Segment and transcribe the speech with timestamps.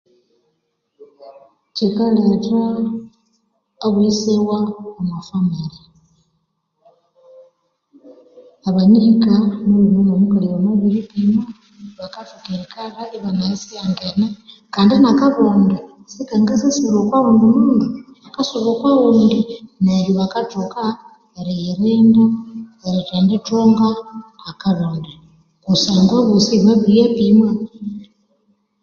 [1.75, 2.61] Kyikaletha
[3.85, 4.57] obwiyisiwa
[4.97, 5.79] omwa famile
[8.67, 9.33] abanyihika
[9.63, 11.43] omulhume no mukali bamabiripimwa
[11.99, 14.27] bakathoka erikalha ibanayisighangene
[14.73, 15.77] kandi nakabonde
[16.13, 17.87] sikangasyalhwa okwa ghundi mundu
[18.33, 19.37] erisuba okwaghundi
[19.83, 20.81] neryo bakathoka
[21.39, 22.23] eriyirinda
[22.85, 23.87] erithendithunga
[24.49, 25.13] akabonde
[25.63, 27.49] kusangwa aboosi babiriyapimwa